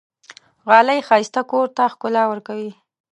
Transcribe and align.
غالۍ 0.69 0.99
ښایسته 1.07 1.41
کور 1.51 1.67
ته 1.75 1.83
ښکلا 1.93 2.23
ورکوي. 2.27 2.71